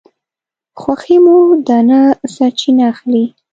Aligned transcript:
خوښي 0.79 1.17
مو 1.23 1.37
ده 1.67 1.77
نه 1.89 1.99
سرچینه 2.33 2.83
اخلي 2.91 3.23